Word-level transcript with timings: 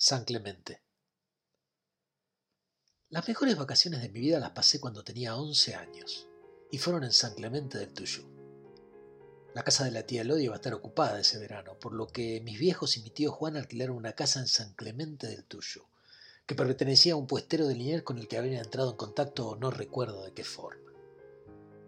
San 0.00 0.22
Clemente. 0.22 0.80
Las 3.08 3.26
mejores 3.26 3.56
vacaciones 3.56 4.00
de 4.00 4.08
mi 4.08 4.20
vida 4.20 4.38
las 4.38 4.52
pasé 4.52 4.78
cuando 4.78 5.02
tenía 5.02 5.34
11 5.34 5.74
años 5.74 6.28
y 6.70 6.78
fueron 6.78 7.02
en 7.02 7.10
San 7.10 7.34
Clemente 7.34 7.78
del 7.78 7.92
Tuyú. 7.92 8.22
La 9.56 9.64
casa 9.64 9.82
de 9.82 9.90
la 9.90 10.04
tía 10.04 10.22
Elodia 10.22 10.44
iba 10.44 10.54
a 10.54 10.58
estar 10.58 10.72
ocupada 10.72 11.18
ese 11.18 11.40
verano, 11.40 11.76
por 11.80 11.94
lo 11.94 12.06
que 12.06 12.40
mis 12.42 12.60
viejos 12.60 12.96
y 12.96 13.02
mi 13.02 13.10
tío 13.10 13.32
Juan 13.32 13.56
alquilaron 13.56 13.96
una 13.96 14.12
casa 14.12 14.38
en 14.38 14.46
San 14.46 14.72
Clemente 14.74 15.26
del 15.26 15.42
Tuyú, 15.42 15.82
que 16.46 16.54
pertenecía 16.54 17.14
a 17.14 17.16
un 17.16 17.26
puestero 17.26 17.66
de 17.66 17.74
Liniers 17.74 18.04
con 18.04 18.18
el 18.18 18.28
que 18.28 18.38
había 18.38 18.60
entrado 18.60 18.92
en 18.92 18.96
contacto 18.96 19.56
no 19.56 19.72
recuerdo 19.72 20.24
de 20.24 20.32
qué 20.32 20.44
forma. 20.44 20.92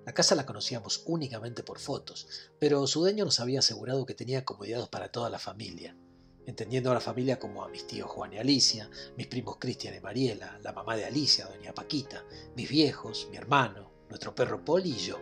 La 0.04 0.14
casa 0.14 0.34
la 0.34 0.46
conocíamos 0.46 1.04
únicamente 1.06 1.62
por 1.62 1.78
fotos, 1.78 2.26
pero 2.58 2.84
su 2.88 3.02
dueño 3.02 3.24
nos 3.24 3.38
había 3.38 3.60
asegurado 3.60 4.04
que 4.04 4.14
tenía 4.14 4.44
comodidades 4.44 4.88
para 4.88 5.12
toda 5.12 5.30
la 5.30 5.38
familia, 5.38 5.94
entendiendo 6.46 6.90
a 6.90 6.94
la 6.94 7.00
familia 7.00 7.38
como 7.38 7.62
a 7.62 7.68
mis 7.68 7.86
tíos 7.86 8.10
Juan 8.10 8.32
y 8.32 8.38
Alicia, 8.38 8.90
mis 9.16 9.26
primos 9.26 9.56
Cristian 9.58 9.94
y 9.94 10.00
Mariela, 10.00 10.58
la 10.62 10.72
mamá 10.72 10.96
de 10.96 11.04
Alicia, 11.04 11.46
doña 11.46 11.74
Paquita, 11.74 12.24
mis 12.56 12.68
viejos, 12.68 13.28
mi 13.30 13.36
hermano, 13.36 13.90
nuestro 14.08 14.34
perro 14.34 14.64
Poli 14.64 14.90
y 14.90 14.98
yo. 14.98 15.18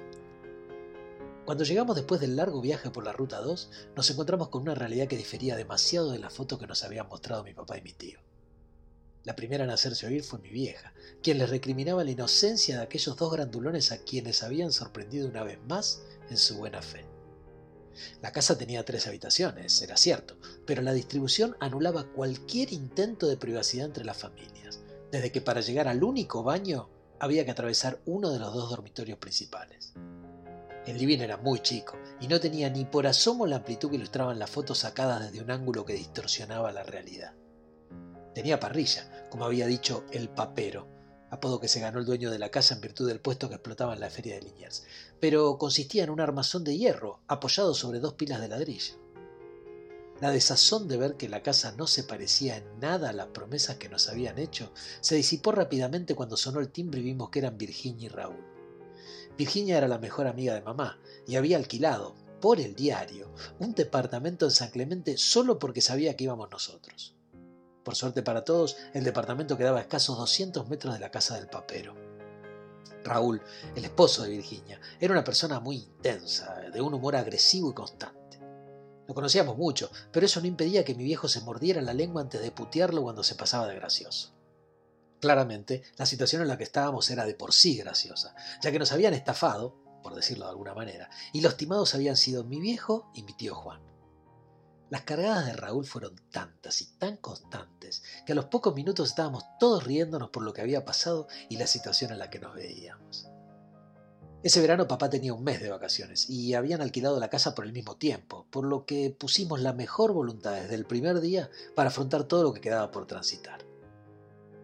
Cuando 1.44 1.64
llegamos 1.64 1.96
después 1.96 2.20
del 2.20 2.36
largo 2.36 2.60
viaje 2.60 2.91
por 2.91 3.04
la 3.04 3.12
Ruta 3.12 3.41
2, 3.41 3.70
nos 3.96 4.10
encontramos 4.10 4.48
con 4.48 4.62
una 4.62 4.74
realidad 4.74 5.08
que 5.08 5.16
difería 5.16 5.56
demasiado 5.56 6.12
de 6.12 6.18
la 6.18 6.30
foto 6.30 6.58
que 6.58 6.66
nos 6.66 6.84
habían 6.84 7.08
mostrado 7.08 7.42
mi 7.42 7.55
papá 7.55 7.78
y 7.78 7.82
mi 7.82 7.92
tío. 7.92 8.20
La 9.24 9.34
primera 9.34 9.64
en 9.64 9.70
hacerse 9.70 10.06
oír 10.06 10.22
fue 10.22 10.38
mi 10.38 10.48
vieja, 10.48 10.92
quien 11.22 11.38
les 11.38 11.50
recriminaba 11.50 12.05
la 12.05 12.10
inocencia 12.10 12.77
de 12.77 12.82
aquellos 12.82 13.16
dos 13.16 13.32
grandulones 13.32 13.92
a 13.92 13.98
quienes 13.98 14.42
habían 14.42 14.72
sorprendido 14.72 15.28
una 15.28 15.42
vez 15.42 15.58
más 15.66 16.02
en 16.30 16.36
su 16.36 16.56
buena 16.56 16.82
fe. 16.82 17.05
La 18.22 18.32
casa 18.32 18.56
tenía 18.56 18.84
tres 18.84 19.06
habitaciones, 19.06 19.82
era 19.82 19.96
cierto, 19.96 20.38
pero 20.68 20.82
la 20.82 20.92
distribución 20.92 21.56
anulaba 21.60 22.04
cualquier 22.12 22.74
intento 22.74 23.27
de 23.27 23.38
privacidad 23.38 23.86
entre 23.86 24.04
las 24.04 24.18
familias, 24.18 24.80
desde 25.10 25.32
que 25.32 25.41
para 25.41 25.62
llegar 25.62 25.88
al 25.88 26.04
único 26.04 26.42
baño 26.42 26.91
había 27.19 27.47
que 27.47 27.52
atravesar 27.52 28.02
uno 28.05 28.30
de 28.30 28.38
los 28.38 28.52
dos 28.52 28.69
dormitorios 28.69 29.19
principales. 29.19 29.94
El 30.84 30.98
living 30.98 31.20
era 31.20 31.39
muy 31.39 31.61
chico 31.61 31.96
y 32.20 32.28
no 32.28 32.39
tenía 32.39 32.69
ni 32.69 32.84
por 32.84 33.06
asomo 33.06 33.46
la 33.46 33.56
amplitud 33.56 33.89
que 33.89 33.96
ilustraban 33.96 34.39
las 34.39 34.50
fotos 34.50 34.80
sacadas 34.80 35.22
desde 35.22 35.42
un 35.42 35.50
ángulo 35.50 35.86
que 35.86 35.94
distorsionaba 35.94 36.70
la 36.70 36.83
realidad. 36.83 37.33
Tenía 38.34 38.61
parrilla, 38.61 39.27
como 39.30 39.46
había 39.46 39.66
dicho 39.66 40.05
el 40.11 40.28
papero, 40.28 40.86
apodo 41.30 41.61
que 41.61 41.69
se 41.69 41.80
ganó 41.80 41.98
el 41.98 42.05
dueño 42.05 42.30
de 42.30 42.39
la 42.39 42.50
casa 42.50 42.74
en 42.74 42.83
virtud 42.83 43.08
del 43.08 43.20
puesto 43.20 43.48
que 43.48 43.55
explotaba 43.55 43.94
en 43.94 44.00
la 44.00 44.11
feria 44.11 44.34
de 44.34 44.42
Liniers, 44.42 44.84
pero 45.19 45.56
consistía 45.56 46.05
en 46.05 46.11
un 46.11 46.20
armazón 46.20 46.62
de 46.62 46.77
hierro 46.77 47.20
apoyado 47.27 47.72
sobre 47.72 48.00
dos 48.00 48.12
pilas 48.12 48.42
de 48.42 48.48
ladrillo. 48.48 49.08
La 50.20 50.33
desazón 50.33 50.88
de 50.88 50.97
ver 50.97 51.16
que 51.16 51.28
la 51.28 51.44
casa 51.44 51.72
no 51.77 51.86
se 51.86 52.02
parecía 52.02 52.56
en 52.56 52.80
nada 52.80 53.11
a 53.11 53.12
las 53.12 53.28
promesas 53.28 53.77
que 53.77 53.88
nos 53.88 54.08
habían 54.08 54.38
hecho 54.38 54.72
se 55.00 55.14
disipó 55.14 55.52
rápidamente 55.52 56.16
cuando 56.16 56.36
sonó 56.36 56.58
el 56.58 56.70
timbre 56.70 57.00
y 57.00 57.05
vimos 57.05 57.30
que 57.30 57.38
eran 57.38 57.56
Virginia 57.56 58.06
y 58.06 58.08
Raúl. 58.08 58.44
Virginia 59.36 59.78
era 59.78 59.86
la 59.86 59.98
mejor 59.98 60.27
amiga 60.27 60.55
de 60.55 60.62
mamá 60.62 60.98
y 61.27 61.36
había 61.36 61.56
alquilado, 61.56 62.16
por 62.41 62.58
el 62.61 62.74
diario, 62.74 63.33
un 63.61 63.74
departamento 63.74 64.44
en 64.44 64.50
San 64.50 64.70
Clemente 64.70 65.16
solo 65.19 65.58
porque 65.61 65.80
sabía 65.80 66.16
que 66.16 66.24
íbamos 66.24 66.50
nosotros. 66.50 67.14
Por 67.84 67.94
suerte 67.94 68.22
para 68.22 68.44
todos, 68.44 68.77
el 68.94 69.05
departamento 69.05 69.56
quedaba 69.56 69.78
a 69.78 69.83
escasos 69.83 70.19
200 70.19 70.69
metros 70.69 70.94
de 70.94 71.00
la 71.00 71.11
casa 71.11 71.36
del 71.36 71.48
papero. 71.48 71.94
Raúl, 73.05 73.41
el 73.77 73.84
esposo 73.84 74.24
de 74.24 74.30
Virginia, 74.30 74.80
era 74.98 75.12
una 75.12 75.24
persona 75.24 75.61
muy 75.61 75.77
intensa, 75.77 76.56
de 76.72 76.80
un 76.80 76.94
humor 76.94 77.14
agresivo 77.14 77.70
y 77.70 77.74
constante. 77.74 78.17
Lo 79.09 79.14
conocíamos 79.14 79.56
mucho, 79.56 79.91
pero 80.12 80.27
eso 80.27 80.39
no 80.41 80.47
impedía 80.47 80.84
que 80.84 80.95
mi 80.95 81.03
viejo 81.03 81.28
se 81.28 81.41
mordiera 81.41 81.81
la 81.81 81.95
lengua 81.95 82.20
antes 82.20 82.42
de 82.42 82.51
putearlo 82.51 83.03
cuando 83.03 83.25
se 83.25 83.37
pasaba 83.37 83.67
de 83.67 83.75
gracioso. 83.75 84.34
Claramente, 85.19 85.83
la 85.97 86.05
situación 86.05 86.42
en 86.42 86.48
la 86.48 86.59
que 86.59 86.64
estábamos 86.64 87.11
era 87.11 87.25
de 87.25 87.34
por 87.34 87.55
sí 87.55 87.79
graciosa, 87.79 88.34
ya 88.62 88.70
que 88.70 88.79
nos 88.79 88.92
habían 88.92 89.14
estafado, 89.14 89.75
por 90.03 90.14
decirlo 90.14 90.45
de 90.45 90.51
alguna 90.51 90.74
manera, 90.74 91.08
y 91.33 91.41
los 91.41 91.57
timados 91.57 91.95
habían 91.95 92.18
sido 92.18 92.45
mi 92.45 92.61
viejo 92.61 93.11
y 93.14 93.23
mi 93.23 93.33
tío 93.33 93.55
Juan. 93.55 93.80
Las 94.91 95.02
cargadas 95.02 95.47
de 95.47 95.55
Raúl 95.55 95.86
fueron 95.86 96.14
tantas 96.30 96.83
y 96.83 96.86
tan 96.98 97.17
constantes 97.17 98.02
que 98.27 98.33
a 98.33 98.35
los 98.35 98.45
pocos 98.47 98.74
minutos 98.74 99.08
estábamos 99.08 99.42
todos 99.58 99.85
riéndonos 99.85 100.29
por 100.29 100.42
lo 100.42 100.52
que 100.52 100.61
había 100.61 100.85
pasado 100.85 101.29
y 101.48 101.57
la 101.57 101.67
situación 101.67 102.13
en 102.13 102.18
la 102.18 102.29
que 102.29 102.41
nos 102.41 102.55
veíamos. 102.55 103.27
Ese 104.40 104.60
verano 104.60 104.86
papá 104.86 105.10
tenía 105.10 105.34
un 105.34 105.42
mes 105.42 105.60
de 105.60 105.68
vacaciones 105.68 106.30
y 106.30 106.54
habían 106.54 106.80
alquilado 106.80 107.18
la 107.18 107.28
casa 107.28 107.56
por 107.56 107.64
el 107.64 107.72
mismo 107.72 107.96
tiempo, 107.96 108.46
por 108.50 108.64
lo 108.64 108.86
que 108.86 109.10
pusimos 109.10 109.60
la 109.60 109.72
mejor 109.72 110.12
voluntad 110.12 110.52
desde 110.52 110.76
el 110.76 110.86
primer 110.86 111.20
día 111.20 111.50
para 111.74 111.88
afrontar 111.88 112.22
todo 112.22 112.44
lo 112.44 112.52
que 112.52 112.60
quedaba 112.60 112.92
por 112.92 113.06
transitar. 113.06 113.66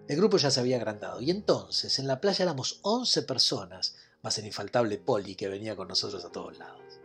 El 0.07 0.17
grupo 0.17 0.37
ya 0.37 0.53
se 0.53 0.61
había 0.61 0.77
agrandado 0.77 1.21
y 1.21 1.33
entonces 1.33 1.99
en 1.99 2.07
la 2.07 2.21
playa 2.21 2.45
éramos 2.45 2.79
11 2.83 3.23
personas, 3.23 3.97
más 4.23 4.39
el 4.39 4.47
infaltable 4.47 4.99
Poli 4.99 5.35
que 5.35 5.49
venía 5.49 5.75
con 5.75 5.89
nosotros 5.89 6.25
a 6.25 6.31
todos 6.31 6.57
lados. 6.57 7.01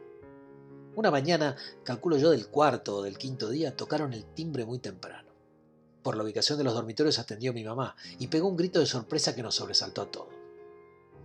Una 0.96 1.09
mañana, 1.09 1.56
calculo 1.84 2.18
yo 2.18 2.30
del 2.30 2.50
cuarto 2.50 2.97
o 2.97 3.01
del 3.01 3.18
quinto 3.18 3.50
día, 3.50 3.75
tocaron 3.75 4.13
el 4.13 4.25
timbre 4.25 4.66
muy 4.66 4.78
temprano. 4.78 5.31
Por 6.03 6.16
la 6.16 6.24
ubicación 6.24 6.59
de 6.59 6.66
los 6.66 6.75
dormitorios 6.75 7.18
atendió 7.18 7.51
mi 7.51 7.63
mamá 7.63 7.96
y 8.19 8.28
pegó 8.28 8.47
un 8.47 8.57
grito 8.57 8.80
de 8.80 8.86
sorpresa 8.86 9.34
que 9.34 9.41
nos 9.41 9.56
sobresaltó 9.56 10.03
a 10.03 10.12
todos. 10.12 10.39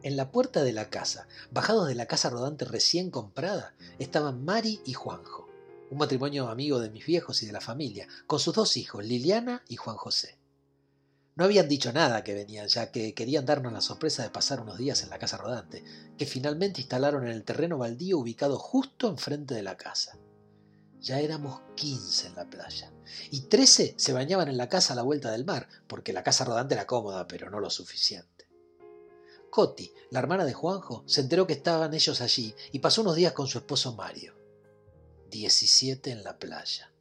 En 0.04 0.18
la 0.18 0.30
puerta 0.30 0.62
de 0.62 0.74
la 0.74 0.90
casa, 0.90 1.28
bajados 1.50 1.88
de 1.88 1.94
la 1.94 2.04
casa 2.04 2.28
rodante 2.28 2.66
recién 2.66 3.10
comprada, 3.10 3.74
estaban 3.98 4.44
Mari 4.44 4.82
y 4.84 4.92
Juanjo, 4.92 5.48
un 5.90 5.96
matrimonio 5.96 6.48
amigo 6.48 6.78
de 6.78 6.90
mis 6.90 7.06
viejos 7.06 7.42
y 7.42 7.46
de 7.46 7.52
la 7.52 7.62
familia, 7.62 8.06
con 8.26 8.38
sus 8.38 8.54
dos 8.54 8.76
hijos, 8.76 9.02
Liliana 9.02 9.64
y 9.66 9.76
Juan 9.76 9.96
José. 9.96 10.36
No 11.36 11.46
habían 11.46 11.68
dicho 11.68 11.90
nada 11.90 12.22
que 12.22 12.34
venían, 12.34 12.68
ya 12.68 12.90
que 12.90 13.14
querían 13.14 13.46
darnos 13.46 13.72
la 13.72 13.80
sorpresa 13.80 14.22
de 14.22 14.28
pasar 14.28 14.60
unos 14.60 14.76
días 14.76 15.02
en 15.02 15.08
la 15.08 15.18
casa 15.18 15.38
rodante, 15.38 15.82
que 16.18 16.26
finalmente 16.26 16.82
instalaron 16.82 17.24
en 17.24 17.32
el 17.32 17.42
terreno 17.42 17.78
baldío 17.78 18.18
ubicado 18.18 18.58
justo 18.58 19.08
enfrente 19.08 19.54
de 19.54 19.62
la 19.62 19.78
casa. 19.78 20.18
Ya 21.00 21.20
éramos 21.20 21.62
15 21.76 22.26
en 22.26 22.34
la 22.34 22.44
playa, 22.44 22.92
y 23.30 23.40
13 23.40 23.94
se 23.96 24.12
bañaban 24.12 24.48
en 24.48 24.58
la 24.58 24.68
casa 24.68 24.92
a 24.92 24.96
la 24.96 25.02
vuelta 25.02 25.30
del 25.30 25.46
mar, 25.46 25.66
porque 25.86 26.12
la 26.12 26.22
casa 26.22 26.44
rodante 26.44 26.74
era 26.74 26.86
cómoda, 26.86 27.26
pero 27.26 27.48
no 27.48 27.58
lo 27.58 27.70
suficiente. 27.70 28.43
Coti, 29.54 29.88
la 30.10 30.18
hermana 30.18 30.44
de 30.44 30.52
Juanjo, 30.52 31.04
se 31.06 31.20
enteró 31.20 31.46
que 31.46 31.52
estaban 31.52 31.94
ellos 31.94 32.20
allí 32.20 32.52
y 32.72 32.80
pasó 32.80 33.02
unos 33.02 33.14
días 33.14 33.34
con 33.34 33.46
su 33.46 33.58
esposo 33.58 33.94
Mario. 33.94 34.34
17 35.30 36.10
en 36.10 36.24
la 36.24 36.36
playa. 36.36 36.92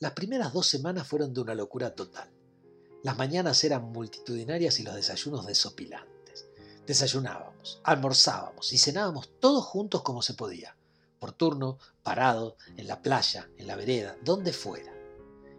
Las 0.00 0.10
primeras 0.10 0.52
dos 0.52 0.66
semanas 0.66 1.06
fueron 1.06 1.32
de 1.32 1.42
una 1.42 1.54
locura 1.54 1.94
total. 1.94 2.28
Las 3.04 3.16
mañanas 3.16 3.62
eran 3.62 3.92
multitudinarias 3.92 4.80
y 4.80 4.82
los 4.82 4.96
desayunos 4.96 5.46
desopilantes. 5.46 6.48
Desayunábamos, 6.88 7.80
almorzábamos 7.84 8.72
y 8.72 8.76
cenábamos 8.76 9.38
todos 9.38 9.64
juntos 9.64 10.02
como 10.02 10.22
se 10.22 10.34
podía, 10.34 10.76
por 11.20 11.30
turno, 11.30 11.78
parado, 12.02 12.56
en 12.76 12.88
la 12.88 13.00
playa, 13.00 13.48
en 13.58 13.68
la 13.68 13.76
vereda, 13.76 14.16
donde 14.24 14.52
fuera. 14.52 14.92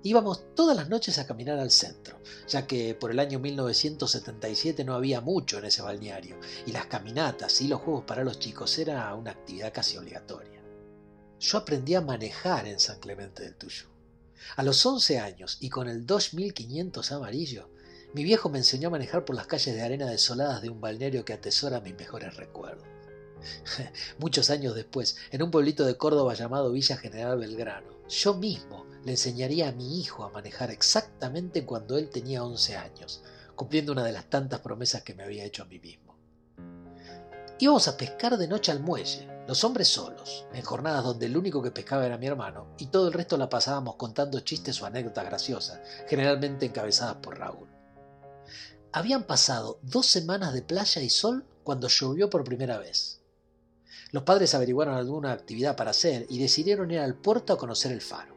Íbamos 0.03 0.55
todas 0.55 0.75
las 0.75 0.89
noches 0.89 1.19
a 1.19 1.27
caminar 1.27 1.59
al 1.59 1.69
centro, 1.69 2.17
ya 2.47 2.65
que 2.65 2.95
por 2.95 3.11
el 3.11 3.19
año 3.19 3.37
1977 3.39 4.83
no 4.83 4.95
había 4.95 5.21
mucho 5.21 5.59
en 5.59 5.65
ese 5.65 5.83
balneario, 5.83 6.39
y 6.65 6.71
las 6.71 6.87
caminatas 6.87 7.61
y 7.61 7.67
los 7.67 7.81
juegos 7.81 8.05
para 8.05 8.23
los 8.23 8.39
chicos 8.39 8.75
era 8.79 9.13
una 9.13 9.31
actividad 9.31 9.71
casi 9.71 9.97
obligatoria. 9.97 10.59
Yo 11.39 11.57
aprendí 11.59 11.93
a 11.93 12.01
manejar 12.01 12.67
en 12.67 12.79
San 12.79 12.99
Clemente 12.99 13.43
del 13.43 13.55
Tuyo. 13.55 13.85
A 14.55 14.63
los 14.63 14.83
11 14.83 15.19
años 15.19 15.57
y 15.59 15.69
con 15.69 15.87
el 15.87 16.07
2500 16.07 17.11
amarillo, 17.11 17.69
mi 18.15 18.23
viejo 18.23 18.49
me 18.49 18.57
enseñó 18.57 18.87
a 18.87 18.91
manejar 18.91 19.23
por 19.23 19.35
las 19.35 19.45
calles 19.45 19.75
de 19.75 19.83
arena 19.83 20.09
desoladas 20.09 20.63
de 20.63 20.69
un 20.69 20.81
balneario 20.81 21.23
que 21.25 21.33
atesora 21.33 21.79
mis 21.79 21.95
mejores 21.95 22.35
recuerdos. 22.37 22.87
Muchos 24.17 24.49
años 24.49 24.73
después, 24.73 25.17
en 25.29 25.43
un 25.43 25.51
pueblito 25.51 25.85
de 25.85 25.95
Córdoba 25.95 26.33
llamado 26.33 26.71
Villa 26.71 26.97
General 26.97 27.37
Belgrano, 27.37 28.00
yo 28.11 28.33
mismo 28.33 28.85
le 29.05 29.11
enseñaría 29.11 29.69
a 29.69 29.71
mi 29.71 29.99
hijo 29.99 30.25
a 30.25 30.29
manejar 30.29 30.69
exactamente 30.69 31.65
cuando 31.65 31.97
él 31.97 32.09
tenía 32.09 32.43
11 32.43 32.75
años, 32.75 33.23
cumpliendo 33.55 33.93
una 33.93 34.03
de 34.03 34.11
las 34.11 34.29
tantas 34.29 34.59
promesas 34.59 35.01
que 35.01 35.13
me 35.13 35.23
había 35.23 35.45
hecho 35.45 35.63
a 35.63 35.65
mí 35.65 35.79
mismo. 35.79 36.17
Íbamos 37.57 37.87
a 37.87 37.95
pescar 37.95 38.37
de 38.37 38.49
noche 38.49 38.71
al 38.71 38.81
muelle, 38.81 39.29
los 39.47 39.63
hombres 39.63 39.87
solos, 39.87 40.45
en 40.51 40.61
jornadas 40.61 41.05
donde 41.05 41.27
el 41.27 41.37
único 41.37 41.63
que 41.63 41.71
pescaba 41.71 42.05
era 42.05 42.17
mi 42.17 42.27
hermano, 42.27 42.75
y 42.77 42.87
todo 42.87 43.07
el 43.07 43.13
resto 43.13 43.37
la 43.37 43.49
pasábamos 43.49 43.95
contando 43.95 44.41
chistes 44.41 44.81
o 44.81 44.85
anécdotas 44.85 45.25
graciosas, 45.25 45.79
generalmente 46.09 46.65
encabezadas 46.65 47.15
por 47.15 47.39
Raúl. 47.39 47.69
Habían 48.91 49.23
pasado 49.23 49.79
dos 49.83 50.05
semanas 50.05 50.53
de 50.53 50.63
playa 50.63 51.01
y 51.01 51.09
sol 51.09 51.45
cuando 51.63 51.87
llovió 51.87 52.29
por 52.29 52.43
primera 52.43 52.77
vez. 52.77 53.20
Los 54.11 54.23
padres 54.23 54.53
averiguaron 54.53 54.95
alguna 54.95 55.31
actividad 55.31 55.77
para 55.77 55.91
hacer 55.91 56.25
y 56.29 56.37
decidieron 56.37 56.91
ir 56.91 56.99
al 56.99 57.15
puerto 57.15 57.53
a 57.53 57.57
conocer 57.57 57.93
el 57.93 58.01
faro. 58.01 58.35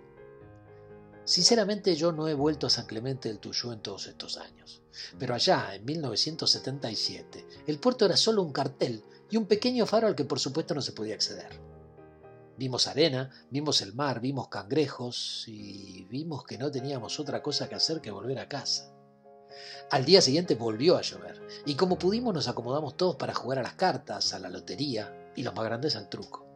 Sinceramente 1.24 1.96
yo 1.96 2.12
no 2.12 2.28
he 2.28 2.34
vuelto 2.34 2.66
a 2.66 2.70
San 2.70 2.86
Clemente 2.86 3.28
del 3.28 3.40
Tuyú 3.40 3.72
en 3.72 3.80
todos 3.80 4.06
estos 4.06 4.36
años, 4.36 4.82
pero 5.18 5.34
allá, 5.34 5.74
en 5.74 5.84
1977, 5.84 7.46
el 7.66 7.80
puerto 7.80 8.04
era 8.04 8.16
solo 8.16 8.42
un 8.42 8.52
cartel 8.52 9.02
y 9.30 9.36
un 9.36 9.46
pequeño 9.46 9.84
faro 9.86 10.06
al 10.06 10.14
que 10.14 10.24
por 10.24 10.38
supuesto 10.38 10.74
no 10.74 10.82
se 10.82 10.92
podía 10.92 11.14
acceder. 11.14 11.58
Vimos 12.56 12.86
arena, 12.86 13.30
vimos 13.50 13.80
el 13.80 13.94
mar, 13.94 14.20
vimos 14.20 14.48
cangrejos 14.48 15.44
y 15.48 16.04
vimos 16.04 16.44
que 16.44 16.58
no 16.58 16.70
teníamos 16.70 17.18
otra 17.18 17.42
cosa 17.42 17.68
que 17.68 17.74
hacer 17.74 18.00
que 18.00 18.12
volver 18.12 18.38
a 18.38 18.48
casa. 18.48 18.92
Al 19.90 20.04
día 20.04 20.20
siguiente 20.20 20.54
volvió 20.54 20.96
a 20.96 21.02
llover 21.02 21.40
y 21.66 21.74
como 21.74 21.98
pudimos 21.98 22.32
nos 22.32 22.46
acomodamos 22.46 22.96
todos 22.96 23.16
para 23.16 23.34
jugar 23.34 23.58
a 23.58 23.62
las 23.62 23.74
cartas, 23.74 24.34
a 24.34 24.38
la 24.38 24.50
lotería 24.50 25.23
y 25.36 25.42
los 25.42 25.54
más 25.54 25.64
grandes 25.64 25.96
al 25.96 26.08
truco. 26.08 26.46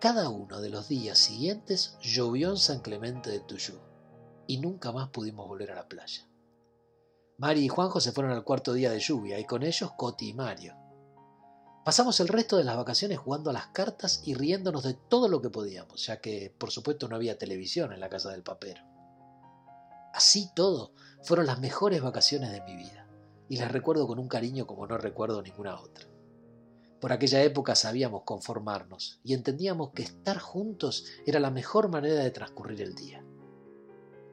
Cada 0.00 0.28
uno 0.28 0.60
de 0.60 0.68
los 0.68 0.88
días 0.88 1.18
siguientes 1.18 1.96
llovió 2.00 2.50
en 2.50 2.58
San 2.58 2.80
Clemente 2.80 3.30
de 3.30 3.40
Tuyú 3.40 3.78
y 4.46 4.58
nunca 4.58 4.92
más 4.92 5.08
pudimos 5.08 5.48
volver 5.48 5.72
a 5.72 5.76
la 5.76 5.88
playa. 5.88 6.28
Mari 7.38 7.64
y 7.64 7.68
Juanjo 7.68 8.00
se 8.00 8.12
fueron 8.12 8.32
al 8.32 8.44
cuarto 8.44 8.72
día 8.72 8.90
de 8.90 9.00
lluvia 9.00 9.38
y 9.38 9.44
con 9.44 9.62
ellos 9.62 9.92
Coti 9.96 10.28
y 10.28 10.34
Mario. 10.34 10.74
Pasamos 11.84 12.18
el 12.20 12.28
resto 12.28 12.56
de 12.56 12.64
las 12.64 12.76
vacaciones 12.76 13.18
jugando 13.18 13.50
a 13.50 13.52
las 13.52 13.68
cartas 13.68 14.22
y 14.24 14.34
riéndonos 14.34 14.82
de 14.84 14.94
todo 14.94 15.28
lo 15.28 15.40
que 15.40 15.50
podíamos, 15.50 16.04
ya 16.06 16.20
que 16.20 16.52
por 16.58 16.70
supuesto 16.70 17.08
no 17.08 17.16
había 17.16 17.38
televisión 17.38 17.92
en 17.92 18.00
la 18.00 18.08
casa 18.08 18.30
del 18.30 18.42
papero. 18.42 18.82
Así 20.12 20.50
todo, 20.54 20.92
fueron 21.22 21.46
las 21.46 21.60
mejores 21.60 22.02
vacaciones 22.02 22.50
de 22.50 22.62
mi 22.62 22.76
vida, 22.76 23.06
y 23.48 23.58
las 23.58 23.70
recuerdo 23.70 24.06
con 24.06 24.18
un 24.18 24.28
cariño 24.28 24.66
como 24.66 24.86
no 24.86 24.98
recuerdo 24.98 25.42
ninguna 25.42 25.78
otra. 25.78 26.06
Por 27.00 27.12
aquella 27.12 27.42
época 27.42 27.74
sabíamos 27.74 28.22
conformarnos 28.24 29.20
y 29.22 29.34
entendíamos 29.34 29.90
que 29.92 30.02
estar 30.02 30.38
juntos 30.38 31.06
era 31.26 31.40
la 31.40 31.50
mejor 31.50 31.88
manera 31.88 32.22
de 32.22 32.30
transcurrir 32.30 32.80
el 32.80 32.94
día. 32.94 33.22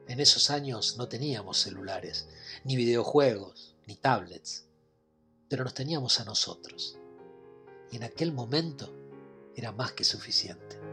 En 0.08 0.20
esos 0.20 0.50
años 0.50 0.98
no 0.98 1.08
teníamos 1.08 1.58
celulares, 1.58 2.28
ni 2.64 2.76
videojuegos, 2.76 3.76
ni 3.86 3.96
tablets, 3.96 4.68
pero 5.50 5.64
nos 5.64 5.74
teníamos 5.74 6.20
a 6.20 6.26
nosotros. 6.26 6.98
Y 7.92 7.98
en 7.98 8.04
aquel 8.04 8.32
momento 8.32 8.94
era 9.56 9.72
más 9.72 9.92
que 9.94 10.04
suficiente. 10.04 10.93